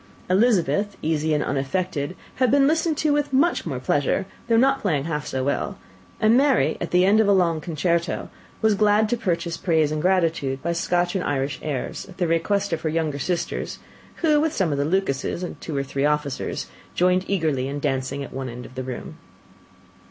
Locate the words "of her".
12.73-12.89